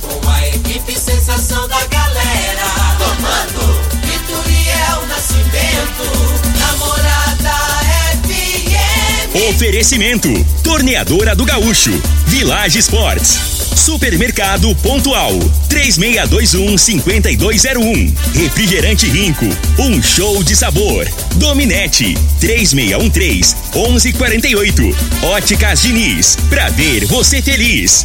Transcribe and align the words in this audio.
com 0.00 0.30
a 0.30 0.48
equipe 0.48 0.98
sensação 0.98 1.68
da 1.68 1.84
galera. 1.86 2.64
Comando 2.98 3.80
Vitoriel 4.02 5.06
Nascimento, 5.06 6.04
namorada 6.58 7.54
FM. 8.22 9.50
Oferecimento: 9.50 10.28
Torneadora 10.64 11.36
do 11.36 11.44
Gaúcho, 11.44 11.92
Village 12.26 12.78
Sports. 12.80 13.58
Supermercado 13.76 14.74
Pontual 14.76 15.32
3621 15.68 16.76
5201. 16.76 18.14
Refrigerante 18.34 19.06
Rinco, 19.08 19.46
um 19.78 20.02
show 20.02 20.42
de 20.42 20.56
sabor. 20.56 21.08
Dominete 21.36 22.14
3613 22.40 23.56
1148. 23.74 24.96
Óticas 25.22 25.82
Diniz, 25.82 26.36
pra 26.50 26.68
ver 26.70 27.06
você 27.06 27.40
feliz. 27.40 28.04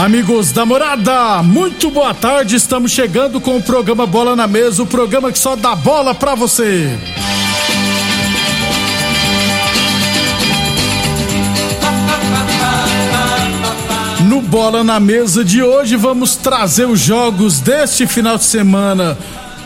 Amigos 0.00 0.50
da 0.50 0.64
morada, 0.64 1.42
muito 1.42 1.90
boa 1.90 2.14
tarde. 2.14 2.56
Estamos 2.56 2.90
chegando 2.90 3.38
com 3.38 3.58
o 3.58 3.62
programa 3.62 4.06
Bola 4.06 4.34
na 4.34 4.46
Mesa 4.46 4.82
o 4.82 4.86
programa 4.86 5.30
que 5.30 5.38
só 5.38 5.54
dá 5.54 5.74
bola 5.74 6.14
pra 6.14 6.34
você. 6.34 6.88
No 14.26 14.40
Bola 14.40 14.82
na 14.82 14.98
Mesa 14.98 15.44
de 15.44 15.62
hoje, 15.62 15.96
vamos 15.96 16.34
trazer 16.34 16.86
os 16.86 16.98
jogos 16.98 17.60
deste 17.60 18.06
final 18.06 18.38
de 18.38 18.44
semana 18.44 19.18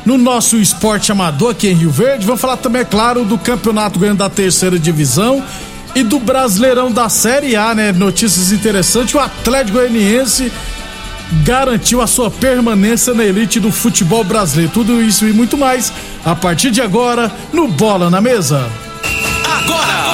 no 0.05 0.19
nosso 0.19 0.57
esporte 0.57 1.13
amador 1.13 1.53
aqui 1.53 1.69
em 1.69 1.75
Rio 1.75 1.91
Verde. 1.91 2.27
Vamos 2.27 2.41
falar 2.41 2.57
também, 2.57 2.83
é 2.83 2.85
claro, 2.85 3.25
do 3.25 3.39
Campeonato 3.39 4.01
Goiano 4.01 4.19
da 4.19 4.29
Terceira 4.29 4.81
Divisão 4.81 5.45
e 5.95 6.03
do 6.03 6.19
Brasileirão 6.19 6.91
da 6.91 7.09
Série 7.09 7.57
A, 7.57 7.75
né? 7.75 7.93
Notícias 7.93 8.53
interessantes. 8.53 9.15
O 9.15 9.19
Atlético 9.19 9.79
Goianiense 9.79 10.53
garantiu 11.45 12.01
a 12.01 12.07
sua 12.07 12.31
permanência 12.31 13.15
na 13.15 13.25
elite 13.25 13.59
do 13.61 13.73
futebol 13.73 14.25
brasileiro. 14.25 14.73
Tudo 14.73 15.03
isso 15.03 15.27
e 15.27 15.33
muito 15.33 15.57
mais 15.57 15.93
a 16.25 16.35
partir 16.35 16.71
de 16.71 16.81
agora 16.81 17.33
no 17.53 17.69
Bola 17.69 18.11
na 18.11 18.21
Mesa. 18.21 18.69
Agora! 19.45 20.05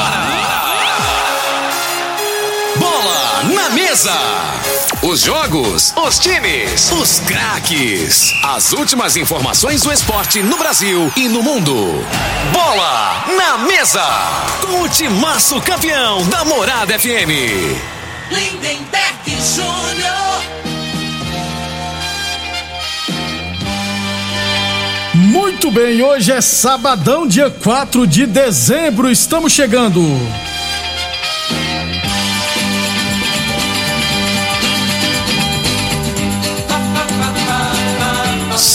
Bola 2.77 3.55
na 3.55 3.70
mesa! 3.70 4.12
Os 5.03 5.23
jogos, 5.23 5.95
os 5.97 6.19
times, 6.19 6.93
os 6.93 7.20
craques. 7.20 8.34
As 8.45 8.75
últimas 8.75 9.17
informações 9.17 9.81
do 9.81 9.91
esporte 9.91 10.42
no 10.42 10.59
Brasil 10.59 11.11
e 11.17 11.27
no 11.27 11.42
mundo. 11.42 12.05
Bola 12.53 13.25
na 13.34 13.57
mesa! 13.67 14.05
Com 14.61 14.83
o 14.83 14.89
timaço 14.91 15.59
campeão 15.62 16.23
da 16.29 16.45
Morada 16.45 16.98
FM. 16.98 17.33
Lindenberg 18.31 19.39
Júnior. 19.55 20.20
Muito 25.14 25.70
bem, 25.70 26.03
hoje 26.03 26.30
é 26.30 26.42
sabadão, 26.42 27.27
dia 27.27 27.48
4 27.51 28.07
de 28.07 28.27
dezembro. 28.27 29.11
Estamos 29.11 29.51
chegando. 29.51 30.03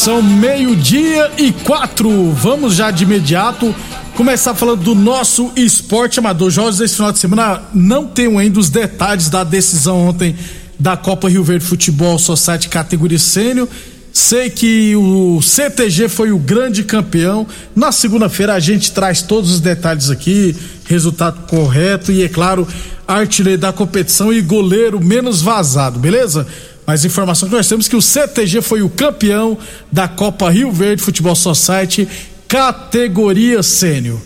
São 0.06 0.22
meio-dia 0.22 1.32
e 1.36 1.52
quatro. 1.52 2.30
Vamos 2.34 2.76
já 2.76 2.92
de 2.92 3.04
imediato 3.04 3.74
começar 4.14 4.54
falando 4.54 4.84
do 4.84 4.94
nosso 4.94 5.52
esporte 5.56 6.20
amador. 6.20 6.52
Jogos 6.52 6.78
desse 6.78 6.98
final 6.98 7.12
de 7.12 7.18
semana 7.18 7.64
não 7.74 8.06
tenho 8.06 8.38
ainda 8.38 8.60
os 8.60 8.70
detalhes 8.70 9.32
da 9.32 9.44
decisão 9.44 10.10
ontem 10.10 10.36
da 10.78 10.96
Copa 10.96 11.28
Rio 11.28 11.44
Verde 11.44 11.66
Futebol 11.66 12.20
Society 12.20 12.70
categoria 12.70 13.18
sênior. 13.18 13.68
Sei 14.14 14.48
que 14.52 14.96
o 14.96 15.42
CTG 15.42 16.08
foi 16.08 16.32
o 16.32 16.38
grande 16.38 16.84
campeão. 16.84 17.48
Na 17.76 17.92
segunda-feira 17.92 18.54
a 18.54 18.60
gente 18.60 18.92
traz 18.92 19.24
todos 19.24 19.54
os 19.54 19.60
detalhes 19.60 20.12
aqui, 20.12 20.56
resultado 20.86 21.48
correto 21.48 22.12
e, 22.12 22.22
é 22.22 22.30
claro, 22.30 22.68
artilheiro 23.08 23.60
da 23.60 23.74
competição 23.74 24.32
e 24.32 24.40
goleiro 24.40 25.04
menos 25.04 25.42
vazado, 25.42 25.98
beleza? 25.98 26.46
Mas 26.86 27.04
informação 27.04 27.50
que 27.50 27.56
nós 27.56 27.68
temos 27.68 27.88
que 27.88 27.96
o 27.96 28.02
CTG 28.02 28.62
foi 28.62 28.82
o 28.82 28.90
campeão 28.90 29.58
da 29.92 30.08
Copa 30.08 30.50
Rio 30.50 30.72
Verde 30.72 31.02
Futebol 31.02 31.36
Society, 31.36 32.08
categoria 32.48 33.64
sênior. 33.64 34.20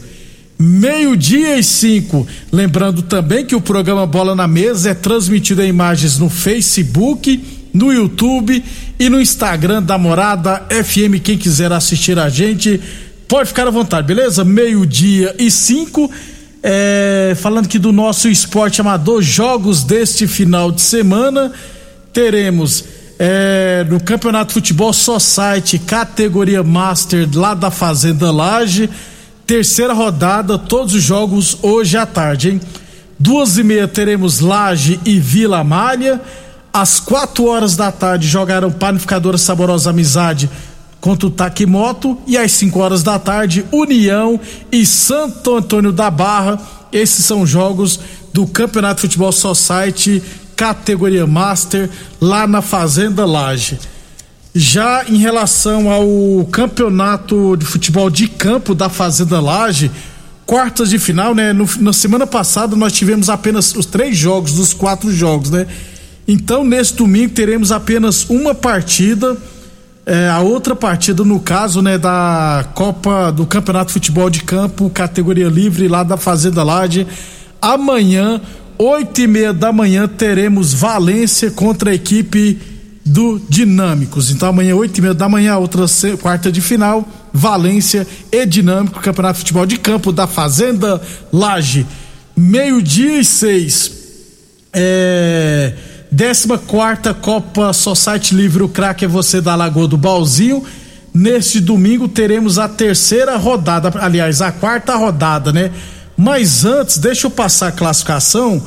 Meio-dia 0.61 1.57
e 1.57 1.63
cinco. 1.63 2.27
Lembrando 2.51 3.01
também 3.01 3.45
que 3.45 3.55
o 3.55 3.61
programa 3.61 4.05
Bola 4.05 4.35
na 4.35 4.45
Mesa 4.45 4.89
é 4.89 4.93
transmitido 4.93 5.63
em 5.63 5.69
imagens 5.69 6.19
no 6.19 6.29
Facebook, 6.29 7.41
no 7.73 7.93
YouTube 7.93 8.61
e 8.99 9.09
no 9.09 9.21
Instagram 9.21 9.81
da 9.81 9.97
Morada 9.97 10.65
FM. 10.69 11.23
Quem 11.23 11.37
quiser 11.37 11.71
assistir 11.71 12.19
a 12.19 12.27
gente, 12.27 12.81
pode 13.25 13.47
ficar 13.47 13.67
à 13.67 13.71
vontade, 13.71 14.05
beleza? 14.05 14.43
Meio-dia 14.43 15.33
e 15.39 15.49
cinco. 15.49 16.11
É, 16.61 17.37
falando 17.37 17.67
aqui 17.67 17.79
do 17.79 17.93
nosso 17.93 18.27
esporte 18.27 18.81
amador, 18.81 19.21
jogos 19.21 19.85
deste 19.85 20.27
final 20.27 20.73
de 20.73 20.81
semana 20.81 21.53
teremos 22.13 22.83
é, 23.17 23.85
no 23.89 23.99
Campeonato 24.01 24.53
Futebol 24.53 24.93
Society, 24.93 25.77
categoria 25.77 26.63
Master 26.63 27.27
lá 27.33 27.53
da 27.53 27.69
Fazenda 27.69 28.31
Laje, 28.31 28.89
terceira 29.45 29.93
rodada, 29.93 30.57
todos 30.57 30.93
os 30.93 31.03
jogos 31.03 31.57
hoje 31.61 31.97
à 31.97 32.05
tarde, 32.05 32.51
hein? 32.51 32.61
Duas 33.19 33.57
e 33.57 33.63
meia 33.63 33.85
teremos 33.85 34.39
Laje 34.39 34.97
e 35.03 35.19
Vila 35.19 35.61
Malha. 35.61 36.21
Às 36.71 37.01
quatro 37.01 37.47
horas 37.47 37.75
da 37.75 37.91
tarde 37.91 38.25
jogarão 38.25 38.71
Panificadora 38.71 39.37
Saborosa 39.37 39.89
Amizade 39.89 40.49
contra 41.01 41.27
o 41.27 41.29
Taquimoto. 41.29 42.17
E 42.25 42.37
às 42.37 42.53
5 42.53 42.79
horas 42.79 43.03
da 43.03 43.19
tarde, 43.19 43.65
União 43.73 44.39
e 44.71 44.85
Santo 44.85 45.57
Antônio 45.57 45.91
da 45.91 46.09
Barra. 46.09 46.61
Esses 46.93 47.25
são 47.25 47.45
jogos 47.45 47.99
do 48.33 48.47
Campeonato 48.47 49.01
Futebol 49.01 49.33
Society 49.33 50.23
categoria 50.59 51.25
Master 51.25 51.89
lá 52.19 52.45
na 52.45 52.61
Fazenda 52.61 53.25
Laje. 53.25 53.79
Já 54.53 55.05
em 55.07 55.15
relação 55.15 55.89
ao 55.89 56.45
campeonato 56.51 57.55
de 57.55 57.65
futebol 57.65 58.09
de 58.09 58.27
campo 58.27 58.75
da 58.75 58.89
Fazenda 58.89 59.39
Laje, 59.39 59.89
quartas 60.45 60.89
de 60.89 60.99
final, 60.99 61.33
né? 61.33 61.53
No, 61.53 61.65
na 61.79 61.93
semana 61.93 62.27
passada 62.27 62.75
nós 62.75 62.91
tivemos 62.91 63.29
apenas 63.29 63.73
os 63.73 63.85
três 63.85 64.17
jogos 64.17 64.51
dos 64.51 64.73
quatro 64.73 65.09
jogos, 65.13 65.49
né? 65.49 65.65
Então 66.27 66.65
nesse 66.65 66.93
domingo 66.93 67.33
teremos 67.33 67.71
apenas 67.71 68.29
uma 68.29 68.53
partida, 68.53 69.37
é, 70.05 70.27
a 70.27 70.41
outra 70.41 70.75
partida 70.75 71.23
no 71.23 71.39
caso, 71.39 71.81
né, 71.81 71.97
da 71.97 72.67
Copa 72.73 73.31
do 73.31 73.45
Campeonato 73.45 73.87
de 73.87 73.93
Futebol 73.93 74.29
de 74.29 74.43
Campo, 74.43 74.89
categoria 74.89 75.47
livre 75.47 75.87
lá 75.87 76.03
da 76.03 76.17
Fazenda 76.17 76.63
Laje. 76.63 77.07
Amanhã 77.61 78.41
oito 78.81 79.19
e 79.19 79.27
meia 79.27 79.51
da 79.51 79.73
manhã 79.73 80.07
teremos 80.07 80.73
Valência 80.73 81.51
contra 81.51 81.91
a 81.91 81.93
equipe 81.93 82.57
do 83.05 83.41
Dinâmicos. 83.49 84.31
Então 84.31 84.47
amanhã 84.47 84.73
oito 84.75 84.97
e 84.97 85.01
meia 85.01 85.13
da 85.13 85.27
manhã, 85.27 85.57
outra 85.57 85.85
quarta 86.21 86.49
de 86.49 86.61
final, 86.61 87.05
Valência 87.33 88.07
e 88.31 88.45
Dinâmico, 88.45 89.01
Campeonato 89.01 89.33
de 89.33 89.39
Futebol 89.39 89.65
de 89.65 89.77
Campo 89.77 90.13
da 90.13 90.25
Fazenda 90.25 91.01
Laje. 91.31 91.85
Meio-dia 92.37 93.19
e 93.19 93.25
seis. 93.25 93.91
É, 94.71 95.73
décima 96.09 96.57
quarta 96.57 97.13
Copa 97.13 97.73
Society 97.73 98.33
Livre, 98.33 98.63
o 98.63 98.69
craque 98.69 99.03
é 99.03 99.07
você 99.07 99.41
da 99.41 99.55
Lagoa 99.55 99.89
do 99.89 99.97
Balzinho. 99.97 100.63
Neste 101.13 101.59
domingo 101.59 102.07
teremos 102.07 102.57
a 102.57 102.69
terceira 102.69 103.35
rodada, 103.35 103.91
aliás, 103.99 104.41
a 104.41 104.51
quarta 104.53 104.95
rodada, 104.95 105.51
né? 105.51 105.71
Mas 106.21 106.65
antes, 106.65 106.97
deixa 106.97 107.27
eu 107.27 107.31
passar 107.31 107.69
a 107.69 107.71
classificação, 107.71 108.61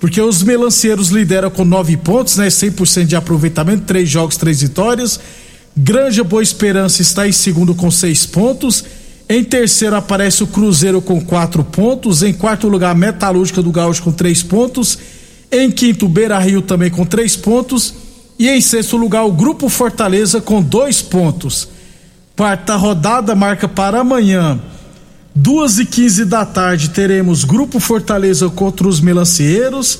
porque 0.00 0.18
os 0.18 0.42
melancieiros 0.42 1.08
lideram 1.08 1.50
com 1.50 1.62
nove 1.62 1.98
pontos, 1.98 2.38
né? 2.38 2.46
100% 2.48 3.04
de 3.04 3.14
aproveitamento, 3.14 3.84
três 3.84 4.08
jogos, 4.08 4.38
três 4.38 4.62
vitórias. 4.62 5.20
Granja 5.76 6.24
Boa 6.24 6.42
Esperança 6.42 7.02
está 7.02 7.28
em 7.28 7.32
segundo 7.32 7.74
com 7.74 7.90
seis 7.90 8.24
pontos. 8.24 8.82
Em 9.28 9.44
terceiro 9.44 9.94
aparece 9.96 10.42
o 10.44 10.46
Cruzeiro 10.46 11.02
com 11.02 11.20
quatro 11.20 11.62
pontos. 11.62 12.22
Em 12.22 12.32
quarto 12.32 12.68
lugar, 12.68 12.94
Metalúrgica 12.94 13.62
do 13.62 13.70
Gaúcho 13.70 14.02
com 14.02 14.10
três 14.10 14.42
pontos. 14.42 14.98
Em 15.52 15.70
quinto, 15.70 16.08
Beira 16.08 16.38
Rio 16.38 16.62
também 16.62 16.90
com 16.90 17.04
três 17.04 17.36
pontos. 17.36 17.92
E 18.38 18.48
em 18.48 18.62
sexto 18.62 18.96
lugar, 18.96 19.26
o 19.26 19.32
Grupo 19.32 19.68
Fortaleza 19.68 20.40
com 20.40 20.62
dois 20.62 21.02
pontos. 21.02 21.68
Quarta 22.34 22.76
rodada 22.76 23.34
marca 23.34 23.68
para 23.68 24.00
amanhã. 24.00 24.58
Duas 25.36 25.80
e 25.80 25.84
quinze 25.84 26.24
da 26.24 26.44
tarde 26.44 26.90
teremos 26.90 27.42
Grupo 27.42 27.80
Fortaleza 27.80 28.48
contra 28.48 28.86
os 28.86 29.00
Melancieiros. 29.00 29.98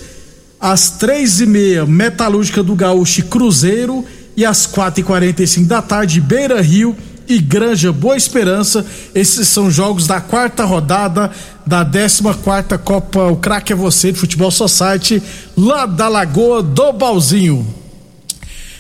Às 0.61 0.91
três 0.91 1.41
e 1.41 1.47
meia, 1.47 1.85
Metalúrgica 1.85 2.63
do 2.63 2.77
Gaúcho 2.77 3.25
Cruzeiro. 3.25 4.05
E 4.37 4.45
às 4.45 4.65
quatro 4.65 5.01
e 5.01 5.05
quarenta 5.05 5.43
e 5.43 5.47
cinco 5.47 5.67
da 5.67 5.83
tarde, 5.83 6.21
Beira 6.21 6.61
Rio 6.61 6.97
e 7.29 7.41
Granja 7.41 7.93
Boa 7.93 8.17
Esperança. 8.17 8.87
Esses 9.13 9.49
são 9.49 9.69
jogos 9.73 10.07
da 10.07 10.21
quarta 10.21 10.65
rodada 10.65 11.33
da 11.67 11.85
14 11.85 12.23
quarta 12.43 12.79
Copa 12.79 13.25
O 13.25 13.37
Craque 13.37 13.73
é 13.73 13.77
Você 13.77 14.13
de 14.13 14.19
Futebol 14.21 14.53
Society, 14.53 15.21
lá 15.57 15.85
da 15.85 16.07
Lagoa 16.07 16.63
do 16.63 16.93
Balzinho. 16.93 17.67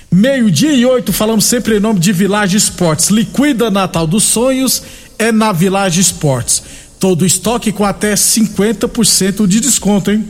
Meio-dia 0.08 0.72
e 0.72 0.86
oito, 0.86 1.12
falamos 1.12 1.44
sempre 1.44 1.76
em 1.76 1.80
nome 1.80 1.98
de 1.98 2.12
Village 2.12 2.56
Esportes. 2.56 3.10
Liquida 3.10 3.68
Natal 3.68 4.06
dos 4.06 4.22
Sonhos 4.22 4.80
é 5.18 5.32
na 5.32 5.52
Village 5.52 6.00
Esportes. 6.00 6.62
Todo 6.98 7.26
estoque 7.26 7.72
com 7.72 7.84
até 7.84 8.14
50% 8.14 9.46
de 9.46 9.60
desconto, 9.60 10.10
hein? 10.10 10.24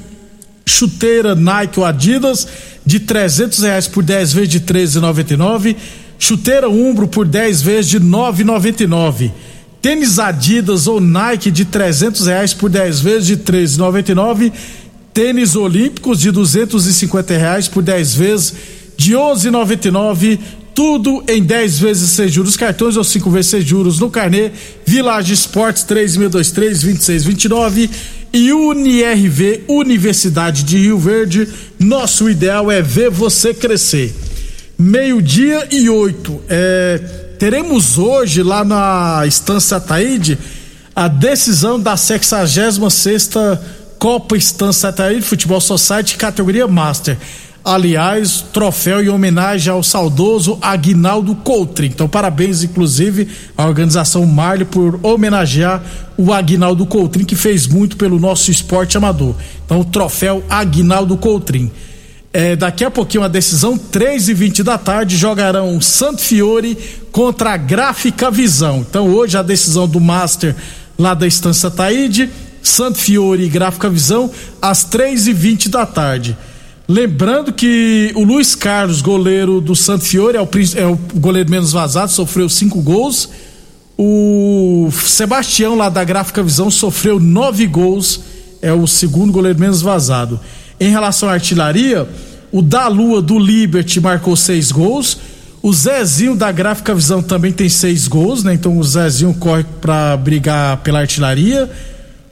Chuteira 0.67 1.35
Nike 1.35 1.79
ou 1.79 1.85
Adidas 1.85 2.49
de 2.85 3.01
trezentos 3.01 3.61
reais 3.61 3.87
por 3.87 4.03
10 4.03 4.33
vezes 4.33 4.49
de 4.49 4.61
treze 4.61 4.99
nove. 4.99 5.77
Chuteira 6.19 6.69
Umbro 6.69 7.07
por 7.07 7.27
10 7.27 7.63
vezes 7.63 7.91
de 7.91 8.01
nove 8.01 8.45
nove. 8.45 9.33
Tênis 9.81 10.19
Adidas 10.19 10.87
ou 10.87 11.01
Nike 11.01 11.51
de 11.51 11.65
trezentos 11.65 12.27
reais 12.27 12.55
por 12.55 12.71
10 12.71 13.01
vezes 13.01 13.27
de 13.27 13.37
treze 13.37 13.79
nove. 13.79 14.53
Tênis 15.13 15.55
Olímpicos 15.55 16.19
de 16.19 16.31
duzentos 16.31 16.87
e 16.87 16.95
cinquenta 16.95 17.37
reais 17.37 17.69
por 17.69 17.83
10 17.83 18.15
vezes 18.15 18.55
de 18.97 19.13
11,99. 19.13 20.39
Tudo 20.75 21.23
em 21.29 21.43
10 21.43 21.79
vezes 21.79 22.11
sem 22.11 22.29
juros, 22.29 22.57
cartões 22.57 22.97
ou 22.97 23.05
5 23.05 23.31
vezes 23.31 23.53
sem 23.53 23.61
juros 23.61 24.01
no 24.01 24.11
carnê. 24.11 24.51
Village 24.85 25.33
Esportes 25.33 25.85
3623-2629 25.85 27.89
e 28.33 28.53
UniRV 28.53 29.63
Universidade 29.69 30.65
de 30.65 30.77
Rio 30.77 30.99
Verde. 30.99 31.49
Nosso 31.79 32.29
ideal 32.29 32.73
é 32.73 32.83
ver 32.83 33.09
você 33.09 33.55
crescer. 33.55 34.13
Meio-dia 34.77 35.69
e 35.71 35.89
oito. 35.89 36.43
É, 36.49 36.99
teremos 37.39 37.97
hoje 37.97 38.43
lá 38.43 38.65
na 38.65 39.23
Estância 39.27 39.79
Taíde 39.79 40.37
a 40.97 41.07
decisão 41.07 41.79
da 41.79 41.97
66 41.97 42.81
sexta 42.93 43.65
Copa 43.99 44.37
Estância 44.37 44.93
Taíde 44.93 45.23
Futebol 45.23 45.61
Society 45.61 46.17
categoria 46.17 46.67
Master 46.67 47.17
aliás, 47.65 48.45
troféu 48.53 49.03
em 49.03 49.09
homenagem 49.09 49.73
ao 49.73 49.83
saudoso 49.83 50.59
Aguinaldo 50.61 51.35
Coutrin. 51.35 51.87
Então, 51.87 52.07
parabéns, 52.07 52.63
inclusive, 52.63 53.29
à 53.57 53.67
organização 53.67 54.27
Marley 54.27 54.67
por 54.67 55.01
homenagear 55.03 55.83
o 56.17 56.33
Aguinaldo 56.33 56.85
Coutrin, 56.85 57.25
que 57.25 57.35
fez 57.35 57.67
muito 57.67 57.97
pelo 57.97 58.21
nosso 58.21 58.51
esporte 58.51 58.99
amador. 58.99 59.35
Então, 59.65 59.81
o 59.81 59.85
troféu 59.85 60.45
Aguinaldo 60.51 61.17
Coutrin. 61.17 61.71
É, 62.33 62.55
daqui 62.55 62.85
a 62.85 62.91
pouquinho 62.91 63.23
a 63.23 63.29
decisão, 63.29 63.79
3 63.79 64.29
e 64.29 64.35
20 64.35 64.63
da 64.63 64.77
tarde, 64.77 65.17
jogarão 65.17 65.81
Santo 65.81 66.21
Fiore 66.21 66.77
contra 67.11 67.53
a 67.53 67.57
Gráfica 67.57 68.31
Visão. 68.31 68.85
Então, 68.89 69.09
hoje 69.09 69.39
a 69.39 69.43
decisão 69.43 69.89
do 69.89 70.01
Master 70.01 70.55
lá 70.99 71.15
da 71.15 71.27
Estância 71.27 71.71
Taíde, 71.71 72.29
Santo 72.63 72.99
Fiore 72.99 73.45
e 73.45 73.49
Gráfica 73.49 73.89
Visão, 73.89 74.31
às 74.61 74.85
3 74.85 75.29
e 75.29 75.33
20 75.33 75.69
da 75.69 75.87
tarde. 75.87 76.37
Lembrando 76.87 77.51
que 77.51 78.13
o 78.15 78.25
Luiz 78.25 78.55
Carlos, 78.55 79.01
goleiro 79.01 79.59
do 79.59 79.75
Santo 79.75 80.05
Fiore, 80.05 80.37
é 80.37 80.43
o, 80.43 80.49
é 80.77 80.87
o 80.87 80.99
goleiro 81.15 81.51
menos 81.51 81.73
vazado, 81.73 82.13
sofreu 82.13 82.47
cinco 82.49 82.83
gols. 82.83 83.31
O 83.97 84.91
Sebastião, 84.93 85.77
lá 85.77 85.89
da 85.89 86.05
Gráfica 86.05 86.43
Visão, 86.43 86.71
sofreu 86.71 87.19
nove 87.19 87.67
gols, 87.67 88.21
é 88.61 88.73
o 88.73 88.87
segundo 88.87 89.33
goleiro 89.33 89.59
menos 89.59 89.81
vazado. 89.81 90.39
Em 90.79 90.91
relação 90.91 91.29
à 91.29 91.33
artilharia, 91.33 92.07
o 92.53 92.61
da 92.61 92.87
Lua 92.87 93.23
do 93.23 93.39
Liberty 93.39 93.99
marcou 93.99 94.37
seis 94.37 94.71
gols. 94.71 95.19
O 95.63 95.73
Zezinho 95.73 96.37
da 96.37 96.53
Gráfica 96.53 96.95
Visão 96.95 97.23
também 97.23 97.53
tem 97.53 97.71
seis 97.71 98.07
gols, 98.07 98.45
né? 98.45 98.53
Então 98.53 98.77
o 98.77 98.85
Zezinho 98.85 99.33
corre 99.35 99.65
para 99.81 100.15
brigar 100.19 100.77
pela 100.79 100.99
artilharia. 100.99 101.71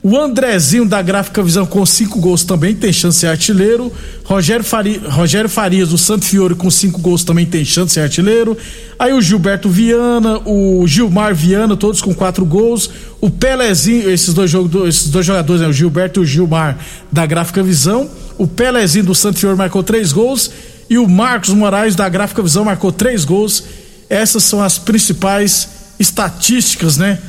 O 0.04 0.18
Andrezinho 0.18 0.84
da 0.84 1.00
Gráfica 1.00 1.40
Visão 1.44 1.64
com 1.64 1.86
cinco 1.86 2.18
gols 2.18 2.42
também 2.42 2.74
tem 2.74 2.92
chance 2.92 3.18
de 3.18 3.20
ser 3.20 3.28
artilheiro. 3.28 3.92
Rogério, 4.24 4.64
Fari, 4.64 5.00
Rogério 5.08 5.48
Farias 5.48 5.90
do 5.90 5.98
Santo 5.98 6.24
Fiore 6.24 6.56
com 6.56 6.68
cinco 6.72 7.00
gols 7.00 7.22
também 7.22 7.46
tem 7.46 7.64
chance 7.64 7.86
de 7.86 7.92
ser 7.92 8.00
artilheiro. 8.00 8.58
Aí 8.98 9.12
o 9.12 9.22
Gilberto 9.22 9.68
Viana, 9.68 10.40
o 10.44 10.84
Gilmar 10.88 11.36
Viana, 11.36 11.76
todos 11.76 12.02
com 12.02 12.12
quatro 12.12 12.44
gols. 12.44 12.90
O 13.20 13.30
Pelezinho, 13.30 14.10
esses 14.10 14.34
dois, 14.34 14.52
esses 14.88 15.08
dois 15.08 15.24
jogadores, 15.24 15.62
né, 15.62 15.68
o 15.68 15.72
Gilberto 15.72 16.18
e 16.18 16.22
o 16.24 16.26
Gilmar 16.26 16.78
da 17.12 17.24
Gráfica 17.24 17.62
Visão. 17.62 18.10
O 18.36 18.48
Pelezinho 18.48 19.04
do 19.04 19.14
Santo 19.14 19.38
Fiore 19.38 19.56
marcou 19.56 19.84
três 19.84 20.10
gols. 20.10 20.50
E 20.90 20.98
o 20.98 21.08
Marcos 21.08 21.50
Moraes 21.50 21.94
da 21.94 22.08
Gráfica 22.08 22.42
Visão 22.42 22.64
marcou 22.64 22.90
três 22.90 23.24
gols. 23.24 23.62
Essas 24.10 24.42
são 24.42 24.60
as 24.60 24.78
principais 24.78 25.68
estatísticas, 26.00 26.96
né? 26.96 27.20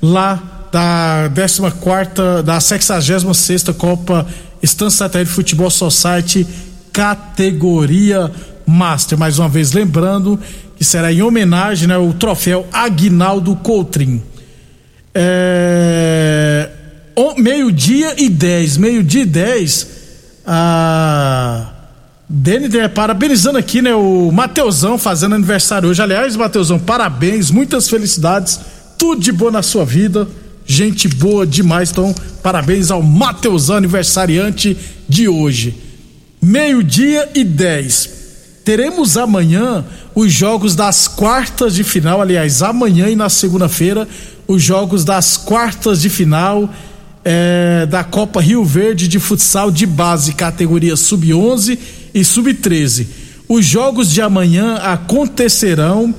Lá 0.00 0.49
da 0.72 1.30
14 1.34 2.42
da 2.44 2.60
66 2.60 3.64
Copa 3.76 4.26
Estância 4.62 4.98
Satélite 4.98 5.32
Futebol 5.32 5.70
Society 5.70 6.46
categoria 6.92 8.30
Master. 8.66 9.18
Mais 9.18 9.38
uma 9.38 9.48
vez 9.48 9.72
lembrando 9.72 10.38
que 10.76 10.84
será 10.84 11.12
em 11.12 11.22
homenagem 11.22 11.88
né, 11.88 11.96
o 11.98 12.12
troféu 12.12 12.66
Aguinaldo 12.72 13.56
Coutrin. 13.56 14.22
É, 15.14 16.70
meio-dia 17.36 18.14
e 18.16 18.28
10, 18.28 18.76
meio-dia 18.76 19.22
e 19.22 19.26
10, 19.26 19.86
a 20.46 21.72
DND 22.28 22.88
parabenizando 22.90 23.58
aqui, 23.58 23.82
né, 23.82 23.94
o 23.94 24.30
Mateusão 24.30 24.96
fazendo 24.96 25.34
aniversário 25.34 25.88
hoje. 25.88 26.00
Aliás, 26.00 26.36
Mateusão, 26.36 26.78
parabéns, 26.78 27.50
muitas 27.50 27.88
felicidades, 27.88 28.60
tudo 28.96 29.20
de 29.20 29.32
bom 29.32 29.50
na 29.50 29.62
sua 29.62 29.84
vida 29.84 30.28
gente 30.66 31.08
boa 31.08 31.46
demais. 31.46 31.90
Então, 31.90 32.14
parabéns 32.42 32.90
ao 32.90 33.02
Mateus 33.02 33.70
aniversariante 33.70 34.76
de 35.08 35.28
hoje. 35.28 35.74
Meio-dia 36.40 37.28
e 37.34 37.44
10. 37.44 38.10
Teremos 38.64 39.16
amanhã 39.16 39.84
os 40.14 40.32
jogos 40.32 40.74
das 40.74 41.08
quartas 41.08 41.74
de 41.74 41.84
final. 41.84 42.20
Aliás, 42.20 42.62
amanhã 42.62 43.08
e 43.08 43.16
na 43.16 43.28
segunda-feira, 43.28 44.06
os 44.46 44.62
jogos 44.62 45.04
das 45.04 45.36
quartas 45.36 46.00
de 46.00 46.08
final 46.08 46.68
é, 47.24 47.86
da 47.86 48.02
Copa 48.02 48.40
Rio 48.40 48.64
Verde 48.64 49.08
de 49.08 49.18
futsal 49.18 49.70
de 49.70 49.86
base, 49.86 50.34
categoria 50.34 50.96
sub-11 50.96 51.78
e 52.14 52.24
sub-13. 52.24 53.06
Os 53.48 53.64
jogos 53.64 54.10
de 54.10 54.22
amanhã 54.22 54.76
acontecerão 54.76 56.14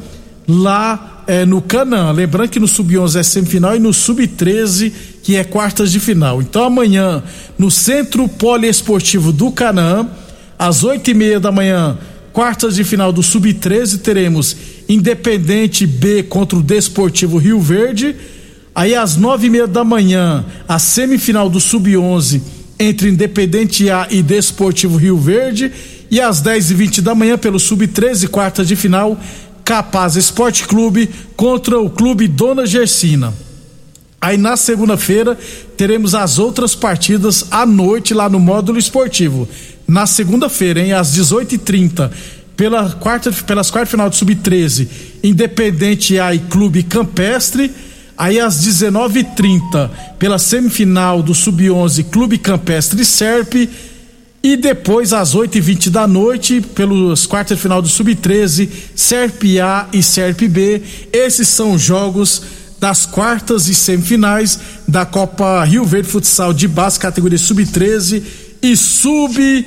lá 0.47 1.10
é, 1.31 1.45
no 1.45 1.61
Canã. 1.61 2.11
Lembrando 2.11 2.49
que 2.49 2.59
no 2.59 2.67
Sub-11 2.67 3.17
é 3.17 3.23
semifinal 3.23 3.73
e 3.73 3.79
no 3.79 3.93
Sub-13 3.93 4.91
que 5.23 5.37
é 5.37 5.45
quartas 5.45 5.89
de 5.89 5.97
final. 5.97 6.41
Então 6.41 6.61
amanhã 6.61 7.23
no 7.57 7.71
Centro 7.71 8.27
Poliesportivo 8.27 9.31
do 9.31 9.49
Canã, 9.49 10.09
às 10.59 10.83
oito 10.83 11.09
e 11.09 11.13
meia 11.13 11.39
da 11.39 11.49
manhã, 11.49 11.97
quartas 12.33 12.75
de 12.75 12.83
final 12.83 13.13
do 13.13 13.23
Sub-13 13.23 14.01
teremos 14.01 14.57
Independente 14.89 15.87
B 15.87 16.21
contra 16.23 16.59
o 16.59 16.61
Desportivo 16.61 17.37
Rio 17.37 17.61
Verde. 17.61 18.13
Aí 18.75 18.93
às 18.93 19.15
nove 19.15 19.47
e 19.47 19.49
meia 19.49 19.67
da 19.67 19.85
manhã, 19.85 20.43
a 20.67 20.77
semifinal 20.79 21.49
do 21.49 21.61
Sub-11 21.61 22.41
entre 22.77 23.07
Independente 23.07 23.89
A 23.89 24.05
e 24.11 24.21
Desportivo 24.21 24.97
Rio 24.97 25.17
Verde. 25.17 25.71
E 26.09 26.19
às 26.19 26.41
dez 26.41 26.69
e 26.69 26.73
vinte 26.73 27.01
da 27.01 27.15
manhã, 27.15 27.37
pelo 27.37 27.57
Sub-13, 27.57 28.27
quartas 28.27 28.67
de 28.67 28.75
final, 28.75 29.17
Capaz 29.71 30.17
Esporte 30.17 30.67
Clube 30.67 31.09
contra 31.37 31.79
o 31.79 31.89
Clube 31.89 32.27
Dona 32.27 32.65
Gersina. 32.65 33.33
Aí 34.19 34.35
na 34.35 34.57
segunda-feira 34.57 35.39
teremos 35.77 36.13
as 36.13 36.37
outras 36.37 36.75
partidas 36.75 37.45
à 37.49 37.65
noite 37.65 38.13
lá 38.13 38.27
no 38.27 38.37
módulo 38.37 38.77
esportivo. 38.77 39.47
Na 39.87 40.05
segunda-feira, 40.05 40.81
hein, 40.81 40.91
às 40.91 41.15
18h30, 41.15 42.11
pela 42.57 42.89
quarta, 42.89 43.31
pelas 43.31 43.71
quartas 43.71 43.91
final 43.91 44.09
do 44.09 44.15
Sub-13, 44.17 44.89
Independente 45.23 46.19
A 46.19 46.35
e 46.35 46.39
Clube 46.39 46.83
Campestre. 46.83 47.71
Aí 48.17 48.41
às 48.41 48.65
19h30, 48.65 49.89
pela 50.19 50.37
semifinal 50.37 51.23
do 51.23 51.33
Sub-11, 51.33 52.07
Clube 52.11 52.37
Campestre 52.37 53.05
Serpe 53.05 53.69
e 54.43 54.57
depois, 54.57 55.13
às 55.13 55.35
8h20 55.35 55.89
da 55.89 56.07
noite, 56.07 56.61
pelos 56.61 57.27
quartas 57.27 57.57
de 57.57 57.61
final 57.61 57.81
do 57.81 57.87
Sub-13, 57.87 58.69
Serp 58.95 59.43
A 59.61 59.87
e 59.93 60.01
Serp 60.01 60.41
B. 60.41 60.81
Esses 61.13 61.47
são 61.47 61.77
jogos 61.77 62.41
das 62.79 63.05
quartas 63.05 63.67
e 63.67 63.75
semifinais 63.75 64.59
da 64.87 65.05
Copa 65.05 65.63
Rio 65.63 65.85
Verde 65.85 66.07
Futsal 66.07 66.53
de 66.53 66.67
base, 66.67 66.99
categoria 66.99 67.37
Sub-13 67.37 68.23
e 68.63 68.75
Sub-13. 68.75 69.65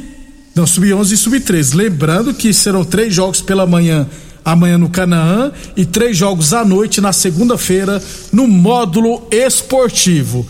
Não, 0.55 0.67
sub-11 0.67 1.13
e 1.13 1.17
sub-13. 1.17 1.75
Lembrando 1.75 2.33
que 2.33 2.53
serão 2.53 2.85
três 2.85 3.13
jogos 3.13 3.41
pela 3.41 3.67
manhã, 3.67 4.07
amanhã 4.45 4.79
no 4.79 4.89
Canaã, 4.89 5.51
e 5.77 5.85
três 5.85 6.17
jogos 6.17 6.53
à 6.53 6.65
noite 6.65 7.01
na 7.01 7.13
segunda-feira 7.13 8.01
no 8.33 8.47
módulo 8.47 9.27
esportivo. 9.33 10.47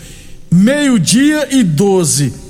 Meio-dia 0.53 1.49
e 1.51 1.63
12. 1.63 2.44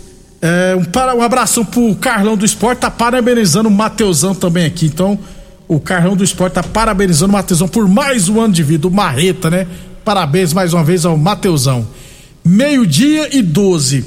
É, 0.46 0.76
um, 0.76 0.84
para, 0.84 1.14
um 1.14 1.22
abração 1.22 1.64
pro 1.64 1.94
Carlão 1.94 2.36
do 2.36 2.44
Esporte, 2.44 2.80
tá 2.80 2.90
parabenizando 2.90 3.66
o 3.66 3.72
Mateusão 3.72 4.34
também 4.34 4.66
aqui. 4.66 4.84
Então, 4.84 5.18
o 5.66 5.80
Carlão 5.80 6.14
do 6.14 6.22
Esporte 6.22 6.52
tá 6.52 6.62
parabenizando 6.62 7.30
o 7.30 7.32
Mateusão 7.32 7.66
por 7.66 7.88
mais 7.88 8.28
um 8.28 8.38
ano 8.38 8.52
de 8.52 8.62
vida, 8.62 8.86
o 8.86 8.90
Marreta, 8.90 9.48
né? 9.48 9.66
Parabéns 10.04 10.52
mais 10.52 10.74
uma 10.74 10.84
vez 10.84 11.06
ao 11.06 11.16
Mateusão. 11.16 11.86
Meio-dia 12.44 13.34
e 13.34 13.40
12. 13.40 14.04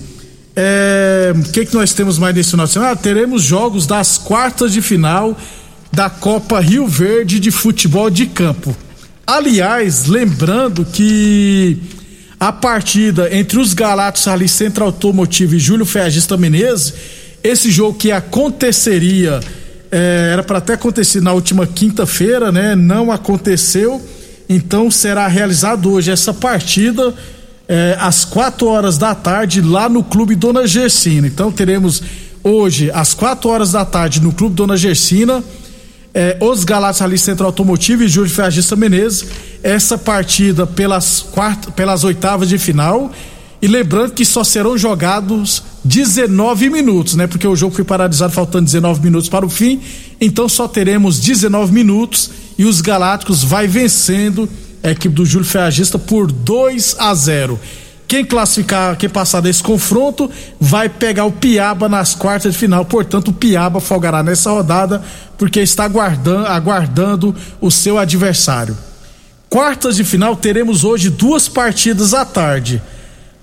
É, 0.55 1.33
o 1.35 1.51
que, 1.51 1.65
que 1.65 1.73
nós 1.73 1.95
temos 1.95 2.19
mais 2.19 2.35
nesse 2.35 2.51
final 2.51 2.67
de 2.67 2.73
semana? 2.73 2.91
Ah, 2.91 2.95
teremos 2.95 3.41
jogos 3.41 3.87
das 3.87 4.19
quartas 4.19 4.71
de 4.71 4.79
final 4.79 5.35
da 5.91 6.07
Copa 6.07 6.59
Rio 6.59 6.85
Verde 6.85 7.39
de 7.39 7.49
futebol 7.49 8.11
de 8.11 8.27
campo. 8.27 8.77
Aliás, 9.25 10.05
lembrando 10.05 10.85
que 10.85 11.79
a 12.39 12.51
partida 12.51 13.35
entre 13.35 13.59
os 13.59 13.73
Galatos 13.73 14.27
ali 14.27 14.47
Central 14.47 14.89
Automotivo 14.89 15.55
e 15.55 15.59
Júlio 15.59 15.85
Ferragista 15.85 16.37
Menezes, 16.37 16.93
esse 17.43 17.71
jogo 17.71 17.97
que 17.97 18.11
aconteceria, 18.11 19.39
é, 19.91 20.29
era 20.33 20.43
para 20.43 20.59
até 20.59 20.73
acontecer 20.73 21.21
na 21.21 21.33
última 21.33 21.65
quinta-feira, 21.65 22.51
né? 22.51 22.75
Não 22.75 23.11
aconteceu, 23.11 24.01
então 24.47 24.91
será 24.91 25.27
realizado 25.27 25.91
hoje 25.91 26.11
essa 26.11 26.33
partida 26.33 27.13
é, 27.67 27.97
às 27.99 28.23
4 28.23 28.67
horas 28.67 28.97
da 28.97 29.15
tarde 29.15 29.61
lá 29.61 29.89
no 29.89 30.03
Clube 30.03 30.35
Dona 30.35 30.67
Gersina. 30.67 31.27
Então 31.27 31.51
teremos 31.51 32.03
hoje 32.43 32.91
às 32.93 33.13
4 33.13 33.49
horas 33.49 33.71
da 33.71 33.83
tarde 33.83 34.21
no 34.21 34.31
Clube 34.31 34.55
Dona 34.55 34.77
Gersina 34.77 35.43
é, 36.13 36.37
os 36.39 36.63
Galatas 36.63 37.01
ali 37.01 37.17
Centro 37.17 37.45
Automotivo 37.45 38.03
e 38.03 38.07
Júlio 38.07 38.29
Ferragista 38.29 38.75
Menezes 38.75 39.25
essa 39.61 39.97
partida 39.97 40.65
pelas 40.65 41.21
quartas, 41.21 41.73
pelas 41.73 42.03
oitavas 42.03 42.49
de 42.49 42.57
final 42.57 43.11
e 43.61 43.67
lembrando 43.67 44.13
que 44.13 44.23
só 44.23 44.43
serão 44.43 44.77
jogados 44.77 45.63
19 45.83 46.69
minutos, 46.69 47.15
né? 47.15 47.25
Porque 47.25 47.47
o 47.47 47.55
jogo 47.55 47.75
foi 47.75 47.83
paralisado 47.83 48.33
faltando 48.33 48.65
19 48.65 49.01
minutos 49.01 49.29
para 49.29 49.45
o 49.45 49.49
fim, 49.49 49.81
então 50.21 50.47
só 50.47 50.67
teremos 50.67 51.19
19 51.19 51.73
minutos 51.73 52.29
e 52.57 52.65
os 52.65 52.81
Galácticos 52.81 53.43
vai 53.43 53.67
vencendo 53.67 54.47
a 54.83 54.91
equipe 54.91 55.13
do 55.13 55.25
Júlio 55.25 55.47
Ferragista 55.47 55.97
por 55.97 56.31
2 56.31 56.95
a 56.99 57.13
0. 57.13 57.59
Quem 58.07 58.23
classificar, 58.23 58.95
quem 58.95 59.09
passar 59.09 59.41
desse 59.41 59.61
confronto, 59.61 60.31
vai 60.59 60.87
pegar 60.87 61.25
o 61.25 61.31
Piaba 61.31 61.89
nas 61.89 62.15
quartas 62.15 62.53
de 62.53 62.59
final. 62.59 62.85
Portanto, 62.85 63.29
o 63.29 63.33
Piaba 63.33 63.81
folgará 63.81 64.23
nessa 64.23 64.49
rodada, 64.49 65.03
porque 65.37 65.59
está 65.59 65.83
aguardando, 65.83 66.47
aguardando 66.47 67.35
o 67.59 67.69
seu 67.69 67.97
adversário. 67.97 68.77
Quartas 69.49 69.97
de 69.97 70.05
final, 70.05 70.37
teremos 70.37 70.85
hoje 70.85 71.09
duas 71.09 71.49
partidas 71.49 72.13
à 72.13 72.23
tarde. 72.23 72.81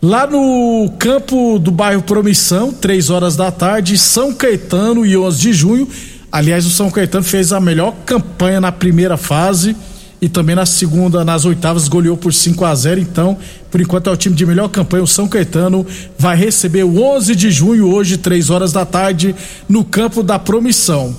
Lá 0.00 0.26
no 0.26 0.90
campo 0.98 1.58
do 1.58 1.70
bairro 1.70 2.02
Promissão, 2.02 2.72
três 2.72 3.10
horas 3.10 3.36
da 3.36 3.50
tarde, 3.50 3.98
São 3.98 4.32
Caetano 4.32 5.04
e 5.04 5.16
11 5.16 5.40
de 5.40 5.52
junho. 5.52 5.88
Aliás, 6.32 6.64
o 6.64 6.70
São 6.70 6.90
Caetano 6.90 7.24
fez 7.24 7.52
a 7.52 7.60
melhor 7.60 7.94
campanha 8.06 8.60
na 8.62 8.72
primeira 8.72 9.16
fase 9.18 9.76
e 10.24 10.28
também 10.30 10.56
na 10.56 10.64
segunda, 10.64 11.22
nas 11.22 11.44
oitavas, 11.44 11.86
goleou 11.86 12.16
por 12.16 12.32
5 12.32 12.64
a 12.64 12.74
0 12.74 12.98
Então, 12.98 13.36
por 13.70 13.78
enquanto 13.78 14.08
é 14.08 14.10
o 14.10 14.16
time 14.16 14.34
de 14.34 14.46
melhor 14.46 14.68
campanha. 14.68 15.02
O 15.02 15.06
São 15.06 15.28
Caetano 15.28 15.86
vai 16.18 16.34
receber 16.34 16.82
o 16.82 16.98
11 16.98 17.36
de 17.36 17.50
junho, 17.50 17.92
hoje, 17.92 18.16
3 18.16 18.48
horas 18.48 18.72
da 18.72 18.86
tarde, 18.86 19.34
no 19.68 19.84
campo 19.84 20.22
da 20.22 20.38
Promissão. 20.38 21.14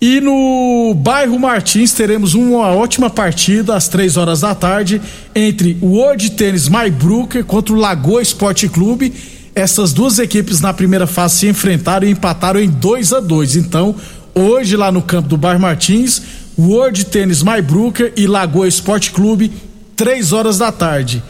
E 0.00 0.20
no 0.20 0.92
bairro 0.92 1.38
Martins 1.38 1.92
teremos 1.92 2.34
uma 2.34 2.74
ótima 2.74 3.08
partida 3.08 3.76
às 3.76 3.86
3 3.86 4.16
horas 4.16 4.40
da 4.40 4.56
tarde 4.56 5.00
entre 5.32 5.78
o 5.80 5.92
World 5.92 6.30
Tênis 6.30 6.68
Maybrucker 6.68 7.44
contra 7.44 7.72
o 7.72 7.78
Lagoa 7.78 8.20
Esporte 8.20 8.68
Clube. 8.68 9.14
Essas 9.54 9.92
duas 9.92 10.18
equipes 10.18 10.60
na 10.60 10.74
primeira 10.74 11.06
fase 11.06 11.36
se 11.36 11.46
enfrentaram 11.46 12.08
e 12.08 12.10
empataram 12.10 12.58
em 12.58 12.68
2 12.68 13.12
a 13.12 13.20
2 13.20 13.54
Então, 13.54 13.94
hoje 14.34 14.76
lá 14.76 14.90
no 14.90 15.00
campo 15.00 15.28
do 15.28 15.36
bairro 15.36 15.60
Martins, 15.60 16.22
World 16.58 17.06
Tênis 17.06 17.42
Maybrucker 17.42 18.12
e 18.16 18.26
Lagoa 18.26 18.66
Esporte 18.66 19.10
Clube, 19.10 19.52
três 19.94 20.32
horas 20.32 20.58
da 20.58 20.72
tarde. 20.72 21.22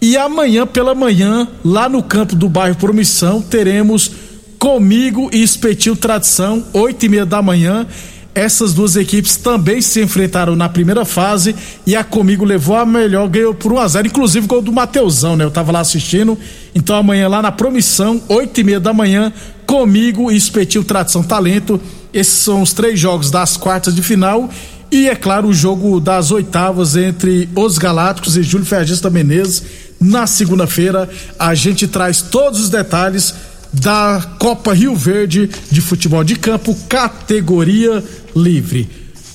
E 0.00 0.16
amanhã 0.16 0.66
pela 0.66 0.94
manhã, 0.94 1.46
lá 1.64 1.88
no 1.88 2.02
campo 2.02 2.34
do 2.34 2.48
bairro 2.48 2.76
Promissão, 2.76 3.40
teremos 3.40 4.10
Comigo 4.58 5.30
e 5.32 5.42
Espetil 5.42 5.96
Tradição, 5.96 6.64
oito 6.72 7.06
e 7.06 7.08
meia 7.08 7.26
da 7.26 7.40
manhã. 7.40 7.86
Essas 8.34 8.72
duas 8.72 8.96
equipes 8.96 9.36
também 9.36 9.82
se 9.82 10.00
enfrentaram 10.00 10.56
na 10.56 10.68
primeira 10.68 11.04
fase 11.04 11.54
e 11.86 11.94
a 11.94 12.02
Comigo 12.02 12.44
levou 12.44 12.76
a 12.76 12.86
melhor, 12.86 13.28
ganhou 13.28 13.54
por 13.54 13.72
1 13.72 13.78
a 13.78 13.88
0 13.88 14.06
inclusive 14.06 14.46
gol 14.46 14.62
do 14.62 14.72
Mateusão, 14.72 15.36
né? 15.36 15.44
Eu 15.44 15.50
tava 15.50 15.70
lá 15.70 15.80
assistindo. 15.80 16.38
Então 16.74 16.96
amanhã 16.96 17.28
lá 17.28 17.42
na 17.42 17.52
Promissão, 17.52 18.22
oito 18.28 18.60
e 18.60 18.64
meia 18.64 18.80
da 18.80 18.92
manhã, 18.92 19.32
Comigo 19.66 20.30
e 20.30 20.36
Espetil 20.36 20.82
Tradição 20.82 21.22
Talento 21.22 21.80
esses 22.12 22.34
são 22.34 22.60
os 22.60 22.72
três 22.72 23.00
jogos 23.00 23.30
das 23.30 23.56
quartas 23.56 23.94
de 23.94 24.02
final 24.02 24.50
e, 24.90 25.08
é 25.08 25.16
claro, 25.16 25.48
o 25.48 25.54
jogo 25.54 25.98
das 25.98 26.30
oitavas 26.30 26.94
entre 26.94 27.48
os 27.56 27.78
Galácticos 27.78 28.36
e 28.36 28.42
Júlio 28.42 28.66
Ferragista 28.66 29.08
Menezes. 29.08 29.62
Na 29.98 30.26
segunda-feira, 30.26 31.08
a 31.38 31.54
gente 31.54 31.88
traz 31.88 32.20
todos 32.20 32.60
os 32.60 32.68
detalhes 32.68 33.34
da 33.72 34.22
Copa 34.38 34.74
Rio 34.74 34.94
Verde 34.94 35.48
de 35.70 35.80
futebol 35.80 36.22
de 36.22 36.36
campo, 36.36 36.76
categoria 36.86 38.04
livre. 38.34 38.88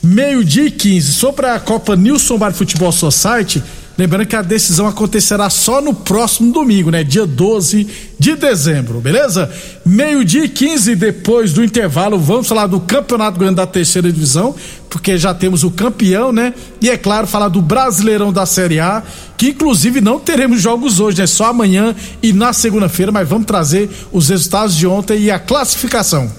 Meio-dia 0.03 0.65
e 0.65 0.71
15. 0.71 1.13
Sobre 1.13 1.47
a 1.47 1.59
Copa 1.59 1.95
Nilson 1.95 2.37
Bar 2.37 2.53
Futebol 2.53 2.91
Society, 2.91 3.61
Lembrando 3.97 4.27
que 4.27 4.35
a 4.35 4.43
decisão 4.43 4.85
acontecerá 4.87 5.49
só 5.49 5.81
no 5.81 5.91
próximo 5.91 6.53
domingo, 6.53 6.91
né? 6.91 7.03
Dia 7.03 7.25
12 7.25 7.87
de 8.19 8.35
dezembro, 8.35 9.01
beleza? 9.01 9.51
Meio-dia 9.83 10.43
e 10.43 10.49
15 10.49 10.95
depois 10.95 11.51
do 11.51 11.63
intervalo, 11.63 12.19
vamos 12.19 12.47
falar 12.47 12.67
do 12.67 12.79
Campeonato 12.79 13.39
Grande 13.39 13.55
da 13.55 13.65
Terceira 13.65 14.11
Divisão, 14.11 14.55
porque 14.87 15.17
já 15.17 15.33
temos 15.33 15.63
o 15.63 15.71
campeão, 15.71 16.31
né? 16.31 16.53
E 16.79 16.91
é 16.91 16.97
claro, 16.97 17.25
falar 17.25 17.47
do 17.47 17.59
Brasileirão 17.59 18.31
da 18.31 18.45
Série 18.45 18.79
A, 18.79 19.01
que 19.35 19.49
inclusive 19.49 19.99
não 19.99 20.19
teremos 20.19 20.61
jogos 20.61 20.99
hoje, 20.99 21.17
né? 21.17 21.25
só 21.25 21.45
amanhã 21.45 21.95
e 22.21 22.31
na 22.31 22.53
segunda-feira, 22.53 23.11
mas 23.11 23.27
vamos 23.27 23.47
trazer 23.47 23.89
os 24.11 24.29
resultados 24.29 24.75
de 24.75 24.85
ontem 24.85 25.21
e 25.21 25.31
a 25.31 25.39
classificação. 25.39 26.31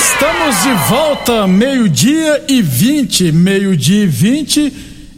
Estamos 0.00 0.62
de 0.62 0.72
volta, 0.88 1.46
meio-dia 1.46 2.44
e 2.48 2.62
20, 2.62 3.32
meio-dia 3.32 4.04
e 4.04 4.06
20. 4.06 4.72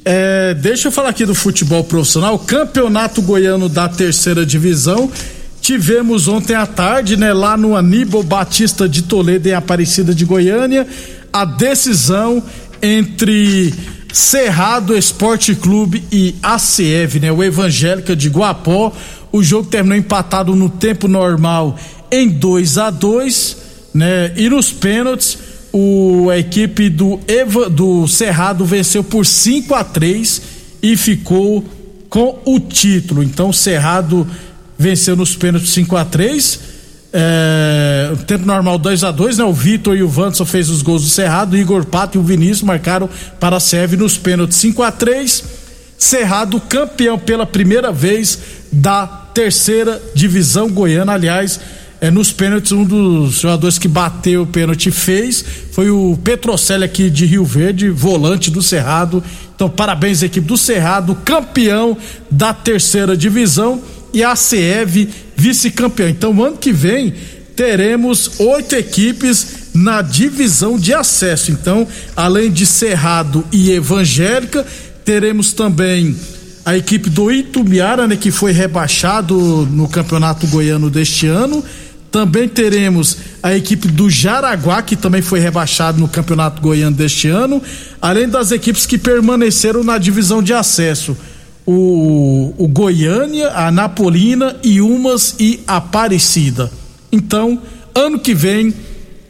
É, 0.05 0.55
deixa 0.55 0.89
eu 0.89 0.93
falar 0.93 1.11
aqui 1.11 1.25
do 1.25 1.37
futebol 1.37 1.85
profissional, 1.85 2.37
Campeonato 2.37 3.23
Goiano 3.23 3.69
da 3.69 3.89
Terceira 3.89 4.45
Divisão. 4.45 5.09
Tivemos 5.61 6.27
ontem 6.27 6.57
à 6.57 6.67
tarde, 6.67 7.17
né, 7.17 7.33
lá 7.33 7.57
no 7.57 7.77
Aníbal 7.77 8.25
Batista 8.25 8.89
de 8.89 9.03
Toledo, 9.03 9.49
em 9.49 9.53
Aparecida 9.53 10.13
de 10.13 10.25
Goiânia, 10.25 10.85
a 11.33 11.45
decisão 11.45 12.43
entre 12.83 13.73
Cerrado 14.13 14.97
Esporte 14.97 15.55
Clube 15.55 16.03
e 16.11 16.35
ACF, 16.43 17.21
né, 17.21 17.31
o 17.31 17.43
Evangélica 17.45 18.17
de 18.17 18.29
Guapó. 18.29 18.93
O 19.31 19.45
jogo 19.45 19.69
terminou 19.69 19.97
empatado 19.97 20.57
no 20.57 20.69
tempo 20.69 21.07
normal 21.07 21.79
em 22.11 22.29
2 22.29 22.79
a 22.79 22.91
2 22.91 23.62
né? 23.93 24.33
E 24.37 24.49
nos 24.49 24.73
pênaltis, 24.73 25.39
o, 25.73 26.29
a 26.31 26.39
equipe 26.39 26.89
do, 26.89 27.21
Eva, 27.27 27.69
do 27.69 28.07
Cerrado 28.07 28.65
venceu 28.65 29.03
por 29.03 29.25
5 29.25 29.75
a 29.75 29.85
3 29.85 30.43
e 30.83 30.97
ficou 30.97 31.65
com 32.09 32.41
o 32.45 32.61
título. 32.61 33.23
Então 33.23 33.51
o 33.51 33.55
Cerrado 33.55 34.27
venceu 34.79 35.17
nos 35.17 35.35
pênaltis 35.37 35.71
5 35.71 35.97
a 35.97 36.05
3 36.05 36.73
é, 37.15 38.11
o 38.11 38.17
tempo 38.25 38.47
normal 38.47 38.79
2 38.79 39.05
a 39.05 39.11
2 39.11 39.37
né? 39.37 39.45
O 39.45 39.53
Vitor 39.53 39.95
e 39.95 40.03
o 40.03 40.09
Vanderson 40.09 40.47
fez 40.47 40.71
os 40.71 40.81
gols 40.81 41.03
do 41.03 41.11
Cerrado, 41.11 41.53
o 41.53 41.59
Igor 41.59 41.85
Pato 41.85 42.17
e 42.17 42.21
o 42.21 42.23
Vinícius 42.23 42.63
marcaram 42.63 43.09
para 43.39 43.57
a 43.57 43.61
Seve 43.61 43.99
nos 43.99 44.17
pênaltis 44.17 44.57
5 44.57 44.83
a 44.83 44.91
3 44.91 45.45
Cerrado 45.99 46.59
campeão 46.59 47.19
pela 47.19 47.45
primeira 47.45 47.93
vez 47.93 48.39
da 48.73 49.07
terceira 49.07 50.03
divisão 50.15 50.69
goiana, 50.69 51.13
aliás, 51.13 51.61
é, 52.03 52.11
nos 52.11 52.33
pênaltis, 52.33 52.73
um 52.73 52.83
dos 52.83 53.35
jogadores 53.35 53.79
que 53.79 53.87
bateu 53.87 54.43
o 54.43 54.47
pênalti 54.47 54.91
fez 54.91 55.45
foi 55.71 55.89
o 55.89 56.19
Petrocelli 56.25 56.83
aqui 56.83 57.09
de 57.09 57.25
Rio 57.25 57.45
Verde, 57.45 57.91
volante 57.91 58.51
do 58.51 58.61
Cerrado. 58.61 59.23
Então, 59.55 59.71
parabéns 59.71 60.21
à 60.21 60.27
equipe 60.27 60.45
do 60.45 60.57
Cerrado, 60.57 61.15
campeão 61.25 61.97
da 62.29 62.53
terceira 62.53 63.17
divisão 63.17 63.81
e 64.13 64.25
a 64.25 64.35
CEV 64.35 65.11
vice-campeão. 65.37 66.09
Então, 66.09 66.43
ano 66.43 66.57
que 66.57 66.73
vem 66.73 67.15
teremos 67.55 68.41
oito 68.41 68.75
equipes 68.75 69.71
na 69.73 70.03
divisão 70.03 70.77
de 70.77 70.93
acesso. 70.93 71.53
Então, 71.53 71.87
além 72.17 72.51
de 72.51 72.67
Cerrado 72.67 73.45
e 73.53 73.71
Evangélica, 73.71 74.67
teremos 75.05 75.53
também 75.53 76.17
a 76.65 76.77
equipe 76.77 77.09
do 77.09 77.31
Itumbiara, 77.31 78.09
né, 78.09 78.17
que 78.17 78.33
foi 78.33 78.51
rebaixado 78.51 79.37
no 79.71 79.87
Campeonato 79.87 80.49
Goiano 80.49 80.91
deste 80.91 81.29
ano. 81.29 81.65
Também 82.13 82.47
teremos 82.47 83.17
a 83.43 83.57
equipe 83.57 83.89
do 83.89 84.11
Jaraguá, 84.11 84.83
que 84.83 84.95
também 84.95 85.23
foi 85.23 85.41
rebaixado 85.41 85.99
no 85.99 86.07
Campeonato 86.07 86.61
Goiano 86.61 86.95
deste 86.95 87.29
ano, 87.29 87.63
além 88.03 88.29
das 88.29 88.53
equipes 88.53 88.85
que 88.85 88.99
permaneceram 88.99 89.83
na 89.83 89.97
divisão 89.97 90.43
de 90.43 90.53
acesso. 90.53 91.17
O, 91.65 92.53
o 92.59 92.69
Goiânia, 92.69 93.49
a 93.55 93.71
Napolina, 93.71 94.57
Iumas 94.63 95.37
e 95.41 95.61
Aparecida. 95.67 96.71
Então, 97.11 97.63
ano 97.95 98.19
que 98.19 98.35
vem, 98.35 98.75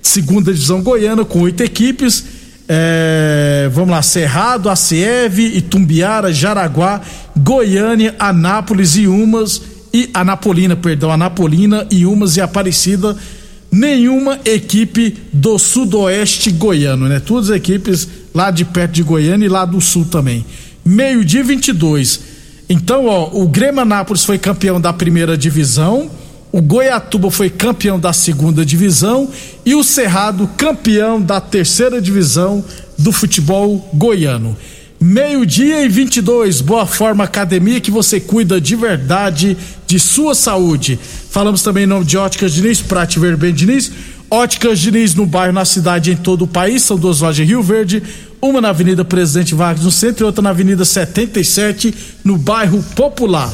segunda 0.03 0.53
divisão 0.53 0.83
goiana, 0.83 1.25
com 1.25 1.43
oito 1.43 1.63
equipes. 1.63 2.25
É, 2.69 3.71
vamos 3.73 3.91
lá, 3.91 4.03
Cerrado, 4.03 4.69
ACEV, 4.69 5.57
Itumbiara, 5.57 6.33
Jaraguá, 6.33 7.01
Goiânia, 7.37 8.17
Anápolis 8.19 8.97
e 8.97 9.07
Umas 9.07 9.72
e 9.93 10.09
Anapolina, 10.15 10.75
perdão, 10.75 11.11
Anapolina 11.11 11.87
e 11.91 12.07
Umas 12.07 12.37
e 12.37 12.41
Aparecida, 12.41 13.17
nenhuma 13.71 14.39
equipe 14.45 15.17
do 15.33 15.59
sudoeste 15.59 16.51
goiano, 16.51 17.09
né? 17.09 17.21
Todas 17.21 17.51
as 17.51 17.57
equipes 17.57 18.09
lá 18.35 18.51
de 18.51 18.65
perto 18.65 18.93
de 18.93 19.03
Goiânia 19.03 19.47
e 19.47 19.49
lá 19.49 19.65
do 19.65 19.81
sul 19.81 20.05
também. 20.05 20.45
Meio-dia 20.85 21.45
22. 21.45 22.21
Então, 22.69 23.07
ó, 23.07 23.31
o 23.33 23.47
Grêmio 23.49 23.81
Anápolis 23.81 24.25
foi 24.25 24.39
campeão 24.39 24.81
da 24.81 24.93
primeira 24.93 25.37
divisão, 25.37 26.11
o 26.51 26.61
Goiatuba 26.61 27.31
foi 27.31 27.49
campeão 27.49 27.99
da 27.99 28.13
segunda 28.13 28.65
divisão 28.65 29.29
e 29.65 29.75
o 29.75 29.83
Cerrado 29.83 30.47
campeão 30.57 31.21
da 31.21 31.41
terceira 31.41 32.01
divisão 32.01 32.65
do 32.99 33.11
futebol 33.11 33.91
goiano. 33.95 34.57
Meio-dia 35.01 35.83
e 35.83 35.89
22, 35.89 36.61
Boa 36.61 36.87
Forma 36.87 37.25
Academia, 37.25 37.81
que 37.81 37.91
você 37.91 38.21
cuida 38.21 38.61
de 38.61 38.77
verdade 38.77 39.57
de 39.93 40.01
sua 40.01 40.35
saúde. 40.35 40.99
Falamos 41.29 41.63
também 41.63 41.85
em 41.85 41.87
nome 41.87 42.07
de 42.07 42.17
Óticas 42.17 42.55
Diniz, 42.55 42.81
Prate 42.81 43.19
Ver 43.19 43.37
bem 43.37 43.53
Diniz. 43.53 43.93
Óticas 44.31 44.79
Diniz 44.79 45.15
no 45.15 45.27
bairro, 45.27 45.53
na 45.53 45.67
cidade, 45.67 46.11
em 46.11 46.17
todo 46.17 46.43
o 46.43 46.47
país. 46.47 46.83
São 46.83 46.97
duas 46.97 47.21
lojas 47.21 47.45
em 47.45 47.49
Rio 47.51 47.63
Verde, 47.63 48.03
uma 48.41 48.59
na 48.59 48.71
Avenida 48.71 49.05
Presidente 49.05 49.55
Vargas, 49.55 49.85
no 49.85 49.91
centro, 49.91 50.25
e 50.25 50.27
outra 50.27 50.41
na 50.41 50.49
Avenida 50.49 50.83
77, 50.83 51.95
no 52.25 52.39
bairro 52.39 52.83
Popular. 52.97 53.53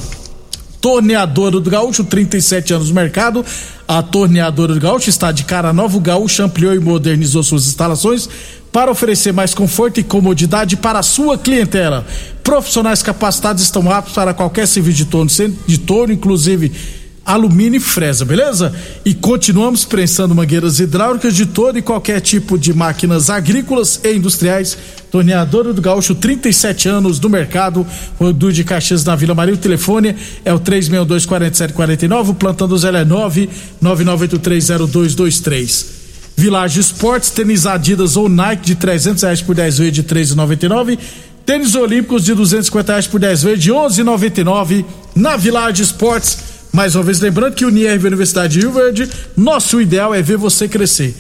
Torneadora 0.80 1.58
do 1.58 1.68
Gaúcho, 1.68 2.04
37 2.04 2.72
anos 2.72 2.88
no 2.88 2.94
mercado. 2.94 3.44
A 3.88 4.00
Torneadora 4.00 4.74
do 4.74 4.80
Gaúcho 4.80 5.10
está 5.10 5.32
de 5.32 5.42
cara 5.42 5.72
nova. 5.72 5.96
O 5.96 6.00
Gaúcho 6.00 6.44
ampliou 6.44 6.72
e 6.72 6.78
modernizou 6.78 7.42
suas 7.42 7.66
instalações 7.66 8.28
para 8.72 8.90
oferecer 8.90 9.32
mais 9.32 9.54
conforto 9.54 10.00
e 10.00 10.04
comodidade 10.04 10.76
para 10.76 10.98
a 10.98 11.02
sua 11.02 11.38
clientela. 11.38 12.06
Profissionais 12.42 13.02
capacitados 13.02 13.62
estão 13.62 13.90
aptos 13.90 14.14
para 14.14 14.34
qualquer 14.34 14.66
serviço 14.66 14.98
de 14.98 15.04
torno, 15.06 15.30
de 15.66 15.78
torno 15.78 16.12
inclusive 16.12 16.72
alumínio 17.28 17.76
e 17.76 17.80
fresa, 17.80 18.24
beleza? 18.24 18.72
E 19.04 19.12
continuamos 19.12 19.84
prensando 19.84 20.34
mangueiras 20.34 20.80
hidráulicas 20.80 21.36
de 21.36 21.44
todo 21.44 21.78
e 21.78 21.82
qualquer 21.82 22.22
tipo 22.22 22.58
de 22.58 22.72
máquinas 22.72 23.28
agrícolas 23.28 24.00
e 24.02 24.14
industriais. 24.14 24.78
Torneadora 25.10 25.74
do 25.74 25.82
Gaúcho, 25.82 26.14
37 26.14 26.88
anos 26.88 27.20
no 27.20 27.28
mercado. 27.28 27.86
Rodul 28.18 28.50
de 28.50 28.64
Caxias 28.64 29.04
na 29.04 29.14
Vila 29.14 29.34
Maria. 29.34 29.52
O 29.52 29.58
telefone 29.58 30.16
é 30.42 30.54
o 30.54 30.58
362-4749. 30.58 32.30
O 32.30 32.34
plantão 32.34 32.66
do 32.66 32.78
Zé 32.78 32.88
é 32.88 33.04
999830223. 33.04 35.97
Village 36.38 36.78
Esportes, 36.78 37.30
tênis 37.30 37.66
Adidas 37.66 38.16
ou 38.16 38.28
Nike 38.28 38.64
de 38.64 38.76
300 38.76 39.24
reais 39.24 39.42
por 39.42 39.56
10 39.56 39.78
vezes 39.78 39.92
de 39.92 40.04
3,99. 40.04 40.96
Tênis 41.44 41.74
Olímpicos 41.74 42.24
de 42.24 42.32
250 42.32 42.92
reais 42.92 43.08
por 43.08 43.18
10 43.18 43.42
vezes 43.42 43.64
de 43.64 43.72
11,99 43.72 44.84
na 45.16 45.36
Village 45.36 45.82
Esportes. 45.82 46.38
Mais 46.72 46.94
uma 46.94 47.02
vez 47.02 47.18
lembrando 47.18 47.54
que 47.54 47.64
o 47.64 47.70
NIRV 47.70 48.06
Universidade 48.06 48.52
de 48.52 48.60
Rio 48.60 48.70
Verde, 48.70 49.10
nosso 49.36 49.80
ideal 49.80 50.14
é 50.14 50.22
ver 50.22 50.36
você 50.36 50.68
crescer. 50.68 51.12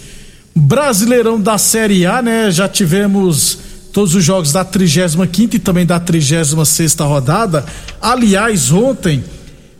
Brasileirão 0.54 1.40
da 1.40 1.58
Série 1.58 2.06
A, 2.06 2.22
né? 2.22 2.48
Já 2.52 2.68
tivemos 2.68 3.58
todos 3.92 4.14
os 4.14 4.22
jogos 4.22 4.52
da 4.52 4.64
35 4.64 5.56
e 5.56 5.58
também 5.58 5.84
da 5.84 5.98
36 5.98 6.94
rodada. 7.00 7.66
Aliás, 8.00 8.70
ontem, 8.70 9.24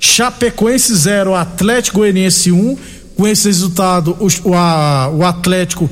Chapecoense 0.01 0.97
0, 0.97 1.37
Atlético 1.37 1.99
Goianiense 1.99 2.51
1 2.51 2.77
com 3.19 3.27
esse 3.27 3.49
resultado, 3.49 4.17
o, 4.45 4.55
a, 4.55 5.11
o 5.13 5.25
Atlético 5.25 5.91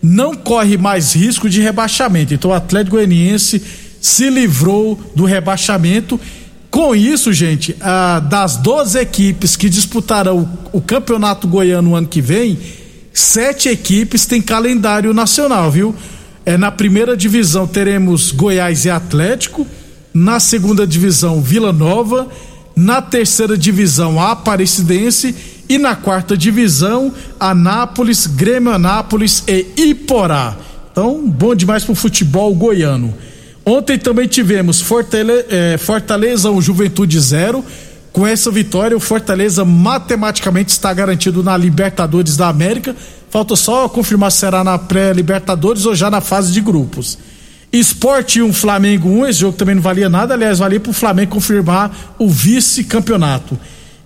não 0.00 0.32
corre 0.32 0.78
mais 0.78 1.12
risco 1.12 1.50
de 1.50 1.60
rebaixamento. 1.60 2.32
Então 2.32 2.52
o 2.52 2.54
Atlético 2.54 2.94
Goianiense 2.94 3.60
se 4.00 4.30
livrou 4.30 4.96
do 5.12 5.24
rebaixamento. 5.24 6.20
Com 6.70 6.94
isso, 6.94 7.32
gente, 7.32 7.74
das 8.30 8.58
12 8.58 8.96
equipes 8.96 9.56
que 9.56 9.68
disputarão 9.68 10.48
o, 10.72 10.78
o 10.78 10.80
campeonato 10.80 11.48
goiano 11.48 11.90
no 11.90 11.96
ano 11.96 12.06
que 12.06 12.20
vem, 12.20 12.56
sete 13.12 13.68
equipes 13.68 14.24
têm 14.24 14.40
calendário 14.40 15.12
nacional, 15.12 15.72
viu? 15.72 15.92
É, 16.46 16.56
na 16.56 16.70
primeira 16.70 17.16
divisão 17.16 17.66
teremos 17.66 18.30
Goiás 18.30 18.84
e 18.84 18.90
Atlético, 18.90 19.66
na 20.14 20.38
segunda 20.38 20.86
divisão 20.86 21.42
Vila 21.42 21.72
Nova, 21.72 22.28
na 22.76 23.02
terceira 23.02 23.58
divisão 23.58 24.20
Aparecidense 24.20 25.57
e 25.68 25.76
na 25.76 25.94
quarta 25.94 26.36
divisão, 26.36 27.12
Anápolis, 27.38 28.26
Grêmio 28.26 28.72
Anápolis 28.72 29.44
e 29.46 29.66
Iporá. 29.76 30.56
Então, 30.90 31.28
bom 31.28 31.54
demais 31.54 31.84
pro 31.84 31.94
futebol 31.94 32.54
goiano. 32.54 33.14
Ontem 33.64 33.98
também 33.98 34.26
tivemos 34.26 34.80
Fortaleza, 34.80 35.46
é, 35.50 35.76
Fortaleza 35.76 36.50
o 36.50 36.60
Juventude 36.62 37.20
zero. 37.20 37.62
Com 38.12 38.26
essa 38.26 38.50
vitória, 38.50 38.96
o 38.96 39.00
Fortaleza 39.00 39.64
matematicamente 39.64 40.70
está 40.70 40.92
garantido 40.94 41.42
na 41.42 41.56
Libertadores 41.56 42.36
da 42.36 42.48
América. 42.48 42.96
Falta 43.30 43.54
só 43.54 43.88
confirmar 43.88 44.32
se 44.32 44.38
será 44.38 44.64
na 44.64 44.78
pré-Libertadores 44.78 45.84
ou 45.84 45.94
já 45.94 46.10
na 46.10 46.22
fase 46.22 46.50
de 46.50 46.62
grupos. 46.62 47.18
Esporte 47.70 48.40
1, 48.40 48.46
um, 48.46 48.52
Flamengo 48.52 49.08
1, 49.10 49.18
um, 49.18 49.26
esse 49.26 49.40
jogo 49.40 49.56
também 49.56 49.74
não 49.74 49.82
valia 49.82 50.08
nada, 50.08 50.32
aliás, 50.32 50.58
valia 50.58 50.80
para 50.80 50.90
o 50.90 50.94
Flamengo 50.94 51.32
confirmar 51.32 52.14
o 52.18 52.26
vice-campeonato 52.26 53.58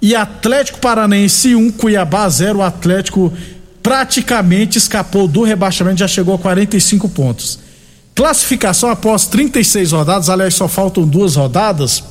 e 0.02 0.16
Atlético 0.16 0.80
Paranaense 0.80 1.54
1, 1.54 1.70
Cuiabá 1.70 2.28
0. 2.28 2.58
O 2.58 2.62
Atlético 2.62 3.32
praticamente 3.80 4.76
escapou 4.76 5.28
do 5.28 5.44
rebaixamento, 5.44 6.00
já 6.00 6.08
chegou 6.08 6.34
a 6.34 6.38
45 6.38 7.08
pontos. 7.08 7.60
Classificação 8.12 8.90
após 8.90 9.26
36 9.26 9.92
rodadas, 9.92 10.28
aliás, 10.28 10.54
só 10.54 10.66
faltam 10.66 11.06
duas 11.06 11.36
rodadas. 11.36 12.02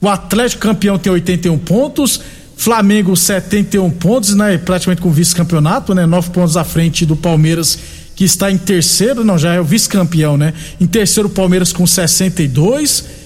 O 0.00 0.08
Atlético 0.08 0.62
campeão 0.62 0.96
tem 0.96 1.12
81 1.12 1.58
pontos, 1.58 2.20
Flamengo 2.56 3.16
71 3.16 3.90
pontos, 3.90 4.36
né? 4.36 4.56
Praticamente 4.56 5.02
com 5.02 5.10
vice-campeonato, 5.10 5.94
né? 5.94 6.06
Nove 6.06 6.30
pontos 6.30 6.56
à 6.56 6.62
frente 6.62 7.04
do 7.04 7.16
Palmeiras, 7.16 7.76
que 8.14 8.24
está 8.24 8.52
em 8.52 8.56
terceiro, 8.56 9.24
não, 9.24 9.36
já 9.36 9.52
é 9.52 9.60
o 9.60 9.64
vice-campeão, 9.64 10.36
né? 10.36 10.54
Em 10.80 10.86
terceiro, 10.86 11.28
o 11.28 11.32
Palmeiras 11.32 11.72
com 11.72 11.84
62 11.84 13.23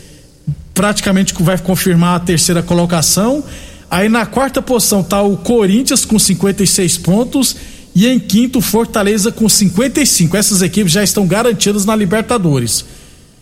praticamente 0.78 1.34
vai 1.40 1.58
confirmar 1.58 2.14
a 2.14 2.20
terceira 2.20 2.62
colocação. 2.62 3.42
Aí 3.90 4.08
na 4.08 4.24
quarta 4.24 4.62
posição 4.62 5.00
está 5.00 5.20
o 5.20 5.36
Corinthians 5.36 6.04
com 6.04 6.16
56 6.20 6.98
pontos 6.98 7.56
e 7.96 8.06
em 8.06 8.20
quinto 8.20 8.60
Fortaleza 8.60 9.32
com 9.32 9.48
55. 9.48 10.36
Essas 10.36 10.62
equipes 10.62 10.92
já 10.92 11.02
estão 11.02 11.26
garantidas 11.26 11.84
na 11.84 11.96
Libertadores. 11.96 12.84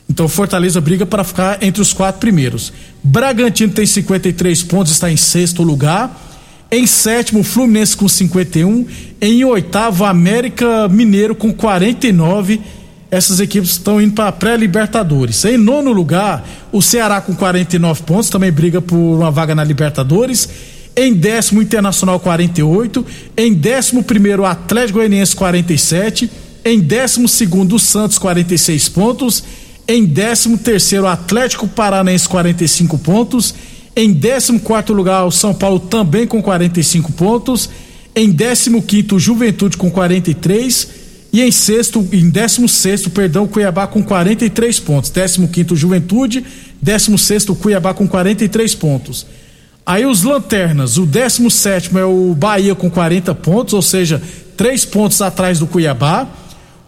Então 0.08 0.26
Fortaleza 0.28 0.80
briga 0.80 1.04
para 1.04 1.22
ficar 1.22 1.62
entre 1.62 1.82
os 1.82 1.92
quatro 1.92 2.18
primeiros. 2.18 2.72
Bragantino 3.04 3.70
tem 3.70 3.84
53 3.84 4.62
pontos, 4.62 4.92
está 4.92 5.12
em 5.12 5.16
sexto 5.18 5.62
lugar. 5.62 6.18
Em 6.70 6.86
sétimo, 6.86 7.44
Fluminense 7.44 7.94
com 7.94 8.08
51. 8.08 8.86
Em 9.20 9.44
oitavo, 9.44 10.06
América 10.06 10.88
Mineiro 10.88 11.34
com 11.34 11.52
49 11.52 12.62
essas 13.10 13.38
equipes 13.40 13.70
estão 13.70 14.00
indo 14.00 14.14
para 14.14 14.28
a 14.28 14.32
pré-Libertadores. 14.32 15.44
Em 15.44 15.56
nono 15.56 15.92
lugar, 15.92 16.44
o 16.72 16.82
Ceará 16.82 17.20
com 17.20 17.34
49 17.34 18.02
pontos, 18.02 18.30
também 18.30 18.50
briga 18.50 18.80
por 18.80 18.96
uma 18.96 19.30
vaga 19.30 19.54
na 19.54 19.62
Libertadores. 19.62 20.48
Em 20.96 21.14
décimo, 21.14 21.62
Internacional 21.62 22.18
48. 22.18 23.06
Em 23.36 23.52
décimo 23.54 24.02
primeiro, 24.02 24.44
Atlético 24.44 24.98
Goianiense 24.98 25.36
47. 25.36 26.30
Em 26.64 26.80
décimo 26.80 27.28
segundo, 27.28 27.76
o 27.76 27.78
Santos 27.78 28.18
46 28.18 28.88
pontos. 28.88 29.44
Em 29.86 30.04
décimo 30.04 30.58
terceiro, 30.58 31.06
Atlético 31.06 31.68
Paranaense 31.68 32.28
45 32.28 32.98
pontos. 32.98 33.54
Em 33.94 34.12
décimo 34.12 34.58
quarto 34.58 34.92
lugar, 34.92 35.24
o 35.24 35.30
São 35.30 35.54
Paulo 35.54 35.78
também 35.78 36.26
com 36.26 36.42
45 36.42 37.12
pontos. 37.12 37.70
Em 38.14 38.30
décimo 38.30 38.82
quinto, 38.82 39.18
Juventude 39.18 39.76
com 39.76 39.90
43 39.90 41.05
e 41.36 41.42
em 41.42 41.50
sexto, 41.50 42.08
em 42.14 42.30
décimo 42.30 42.66
sexto, 42.66 43.10
perdão, 43.10 43.46
Cuiabá 43.46 43.86
com 43.86 44.02
43 44.02 44.80
pontos. 44.80 45.10
Décimo 45.10 45.48
quinto, 45.48 45.76
Juventude. 45.76 46.42
Décimo 46.80 47.18
sexto, 47.18 47.54
Cuiabá 47.54 47.92
com 47.92 48.08
43 48.08 48.74
pontos. 48.74 49.26
Aí 49.84 50.06
os 50.06 50.22
lanternas, 50.22 50.96
o 50.96 51.04
décimo 51.04 51.50
sétimo 51.50 51.98
é 51.98 52.04
o 52.06 52.34
Bahia 52.34 52.74
com 52.74 52.90
40 52.90 53.34
pontos, 53.34 53.74
ou 53.74 53.82
seja, 53.82 54.22
três 54.56 54.86
pontos 54.86 55.20
atrás 55.20 55.58
do 55.58 55.66
Cuiabá. 55.66 56.26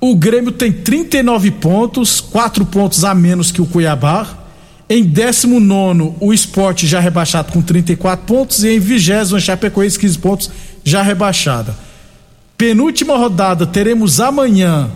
O 0.01 0.17
Grêmio 0.17 0.51
tem 0.51 0.73
39 0.73 1.51
pontos, 1.51 2.19
quatro 2.19 2.65
pontos 2.65 3.05
a 3.05 3.15
menos 3.15 3.53
que 3.53 3.61
o 3.61 3.67
Cuiabá. 3.67 4.47
Em 4.89 5.05
19, 5.05 6.15
o 6.21 6.33
esporte 6.33 6.87
já 6.87 7.01
rebaixado 7.01 7.53
com 7.53 7.61
34 7.61 8.25
pontos. 8.25 8.65
E 8.65 8.71
em 8.71 8.81
20, 8.81 9.35
a 9.37 9.41
Chapecoense, 9.41 9.99
15 9.99 10.19
pontos, 10.19 10.51
já 10.83 11.03
rebaixada. 11.03 11.88
Penúltima 12.59 13.17
rodada, 13.17 13.65
teremos 13.65 14.19
amanhã 14.19 14.91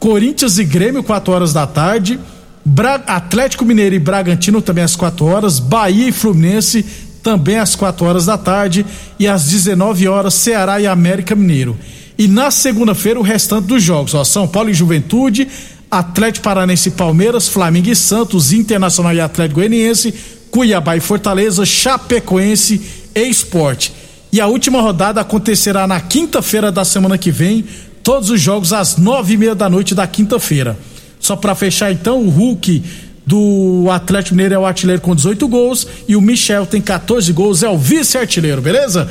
Corinthians 0.00 0.58
e 0.58 0.64
Grêmio, 0.64 1.00
4 1.00 1.32
horas 1.32 1.52
da 1.52 1.64
tarde. 1.64 2.18
Bra 2.64 2.96
Atlético 3.06 3.64
Mineiro 3.64 3.94
e 3.94 4.00
Bragantino 4.00 4.60
também 4.60 4.82
às 4.82 4.96
4 4.96 5.24
horas. 5.24 5.60
Bahia 5.60 6.08
e 6.08 6.12
Fluminense 6.12 6.84
também 7.22 7.56
às 7.56 7.76
4 7.76 8.04
horas 8.04 8.26
da 8.26 8.36
tarde. 8.36 8.84
E 9.16 9.28
às 9.28 9.44
19 9.44 10.08
horas, 10.08 10.34
Ceará 10.34 10.80
e 10.80 10.88
América 10.88 11.36
Mineiro. 11.36 11.78
E 12.18 12.26
na 12.26 12.50
segunda-feira, 12.50 13.20
o 13.20 13.22
restante 13.22 13.68
dos 13.68 13.80
jogos: 13.80 14.12
ó, 14.12 14.24
São 14.24 14.48
Paulo 14.48 14.70
e 14.70 14.74
Juventude, 14.74 15.46
Atlético 15.88 16.42
Paranense 16.42 16.88
e 16.88 16.92
Palmeiras, 16.92 17.46
Flamengo 17.46 17.90
e 17.90 17.94
Santos, 17.94 18.52
Internacional 18.52 19.14
e 19.14 19.20
Atlético 19.20 19.60
Goianiense, 19.60 20.12
Cuiabá 20.50 20.96
e 20.96 21.00
Fortaleza, 21.00 21.64
Chapecoense 21.64 22.80
e 23.14 23.20
Esporte. 23.20 24.03
E 24.34 24.40
a 24.40 24.48
última 24.48 24.80
rodada 24.80 25.20
acontecerá 25.20 25.86
na 25.86 26.00
quinta-feira 26.00 26.72
da 26.72 26.84
semana 26.84 27.16
que 27.16 27.30
vem, 27.30 27.64
todos 28.02 28.30
os 28.30 28.40
jogos 28.40 28.72
às 28.72 28.96
nove 28.96 29.34
e 29.34 29.36
meia 29.36 29.54
da 29.54 29.70
noite 29.70 29.94
da 29.94 30.08
quinta-feira. 30.08 30.76
Só 31.20 31.36
para 31.36 31.54
fechar 31.54 31.92
então, 31.92 32.20
o 32.20 32.30
Hulk 32.30 32.82
do 33.24 33.86
Atlético 33.92 34.34
Mineiro 34.34 34.56
é 34.56 34.58
o 34.58 34.66
artilheiro 34.66 35.00
com 35.00 35.14
18 35.14 35.46
gols 35.46 35.86
e 36.08 36.16
o 36.16 36.20
Michel 36.20 36.66
tem 36.66 36.80
14 36.80 37.32
gols, 37.32 37.62
é 37.62 37.68
o 37.68 37.78
vice-artilheiro, 37.78 38.60
beleza? 38.60 39.08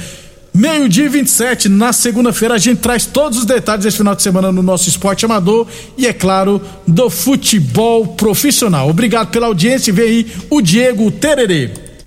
Meio-dia 0.54 1.10
27, 1.10 1.70
na 1.70 1.94
segunda-feira, 1.94 2.56
a 2.56 2.58
gente 2.58 2.80
traz 2.82 3.06
todos 3.06 3.40
os 3.40 3.46
detalhes 3.46 3.86
desse 3.86 3.96
final 3.96 4.16
de 4.16 4.24
semana 4.24 4.52
no 4.52 4.62
nosso 4.62 4.90
esporte 4.90 5.24
amador 5.24 5.66
e, 5.98 6.06
é 6.06 6.12
claro, 6.12 6.62
do 6.86 7.10
futebol 7.10 8.08
profissional. 8.08 8.90
Obrigado 8.90 9.30
pela 9.30 9.48
audiência 9.48 9.90
e 9.90 9.94
vem 9.94 10.06
aí 10.06 10.28
o 10.50 10.62
Diego 10.62 11.10
Tererê. 11.12 11.83